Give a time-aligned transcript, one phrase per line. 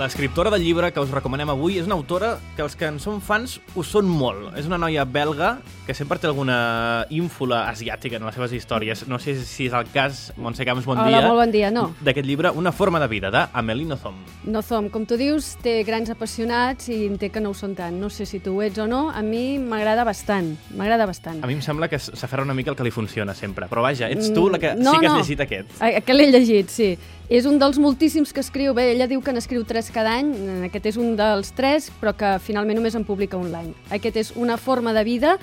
[0.00, 3.18] L'escriptora del llibre que us recomanem avui és una autora que els que en són
[3.20, 4.54] fans ho són molt.
[4.56, 9.02] És una noia belga que sempre té alguna ínfula asiàtica en les seves històries.
[9.12, 11.26] No sé si és el cas, Montse Camps, bon Hola, dia.
[11.28, 11.90] molt bon dia, no.
[12.00, 14.16] D'aquest llibre, Una forma de vida, d'Amélie Nothomb.
[14.48, 18.00] Nothomb, com tu dius, té grans apassionats i en té que no ho són tant.
[18.00, 21.44] No sé si tu ho ets o no, a mi m'agrada bastant, m'agrada bastant.
[21.44, 23.68] A mi em sembla que s'aferra una mica el que li funciona sempre.
[23.68, 25.18] Però vaja, ets tu la que Mm, no, sí que has no.
[25.20, 25.76] llegit aquest.
[25.82, 26.96] A- Aquest l'he llegit, sí.
[27.30, 28.72] És un dels moltíssims que escriu.
[28.74, 30.30] Bé, ella diu que n'escriu tres cada any,
[30.66, 33.72] aquest és un dels tres, però que finalment només en publica un l'any.
[33.90, 35.36] Aquest és una forma de vida,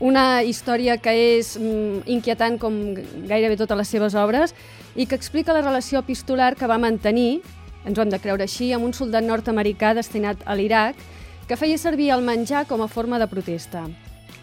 [0.00, 2.76] una història que és mm, inquietant com
[3.28, 4.54] gairebé totes les seves obres
[4.96, 7.42] i que explica la relació epistolar que va mantenir,
[7.84, 10.96] ens ho hem de creure així, amb un soldat nord-americà destinat a l'Iraq
[11.48, 13.84] que feia servir el menjar com a forma de protesta.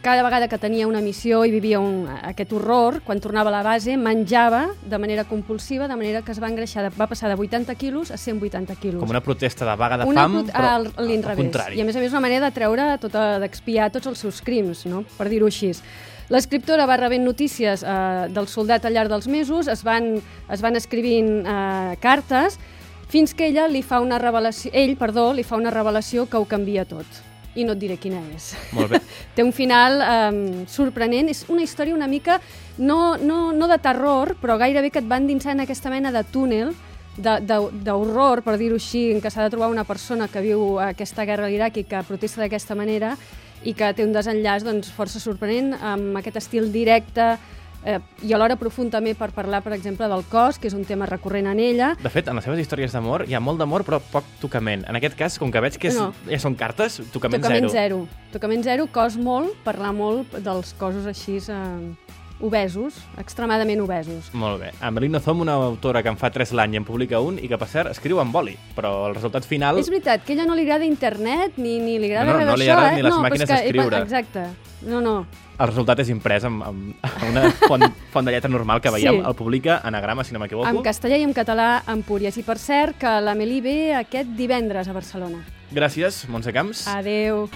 [0.07, 3.63] Cada vegada que tenia una missió i vivia un, aquest horror, quan tornava a la
[3.65, 7.35] base, menjava de manera compulsiva, de manera que es va engreixar, de- va passar de
[7.35, 9.01] 80 quilos a 180 quilos.
[9.03, 11.43] Com una protesta de vaga de Una fam, però al, al l'inrevés.
[11.43, 11.75] contrari.
[11.75, 14.85] I a més a més una manera de treure, tota, d'expiar tots els seus crims,
[14.87, 15.03] no?
[15.17, 15.73] per dir-ho així.
[16.31, 20.79] L'escriptora va rebent notícies eh, del soldat al llarg dels mesos, es van, es van
[20.79, 22.55] escrivint eh, cartes,
[23.11, 26.45] fins que ella li fa una revelació, ell, perdó, li fa una revelació que ho
[26.47, 27.05] canvia tot.
[27.57, 28.51] I no et diré quina és.
[28.77, 29.01] Molt bé.
[29.35, 31.31] Té un final um, sorprenent.
[31.33, 32.37] És una història una mica,
[32.77, 36.23] no, no, no de terror, però gairebé que et van dinsar en aquesta mena de
[36.31, 36.75] túnel
[37.17, 41.47] d'horror, per dir-ho així, en què s'ha de trobar una persona que viu aquesta guerra
[41.47, 43.15] a l'Iraq i que protesta d'aquesta manera
[43.65, 47.35] i que té un desenllaç doncs, força sorprenent, amb aquest estil directe
[47.85, 51.05] eh, i alhora profund també per parlar, per exemple, del cos, que és un tema
[51.05, 51.95] recurrent en ella.
[52.01, 54.85] De fet, en les seves històries d'amor hi ha molt d'amor, però poc tocament.
[54.87, 56.13] En aquest cas, com que veig que és, No.
[56.29, 58.05] ja són cartes, tocament, Tocament zero.
[58.05, 58.07] zero.
[58.31, 61.95] Tocament zero, cos molt, parlar molt dels cossos així eh,
[62.39, 64.29] obesos, extremadament obesos.
[64.33, 64.71] Molt bé.
[64.81, 67.57] Amélie Nothomb, una autora que en fa 3 l'any i en publica un i que,
[67.57, 69.79] per cert, escriu en boli, però el resultat final...
[69.81, 72.49] És veritat que ella no li agrada internet, ni, ni li agrada No, no, res
[72.51, 72.95] no li d'això, eh?
[72.95, 74.01] ni les no, però màquines d'escriure.
[74.05, 74.47] Exacte.
[74.87, 75.17] No, no.
[75.57, 76.91] El resultat és imprès amb, amb,
[77.31, 79.23] una font, font de lletra normal que veiem.
[79.23, 79.25] Sí.
[79.25, 80.69] El publica Anagrama, si no m'equivoco.
[80.69, 82.37] En castellà i en català, en Púries.
[82.37, 85.41] I per cert, que l'Amélie ve aquest divendres a Barcelona.
[85.73, 86.85] Gràcies, Montse Camps.
[86.93, 87.47] Adeu.